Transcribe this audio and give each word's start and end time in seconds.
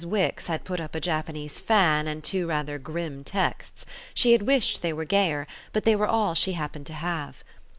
Wix 0.03 0.47
had 0.47 0.63
put 0.63 0.79
up 0.79 0.95
a 0.95 0.99
Japanese 0.99 1.59
fan 1.59 2.07
and 2.07 2.23
two 2.23 2.47
rather 2.47 2.79
grim 2.79 3.23
texts; 3.23 3.85
she 4.15 4.31
had 4.31 4.41
wished 4.47 4.81
they 4.81 4.93
were 4.93 5.05
gayer, 5.05 5.45
but 5.73 5.83
they 5.85 5.95
were 5.95 6.07
all 6.07 6.33
she 6.33 6.53
happened 6.53 6.87
to 6.87 6.93
have. 6.93 7.43